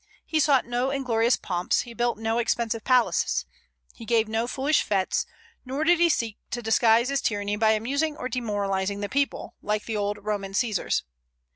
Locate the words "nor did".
5.63-5.99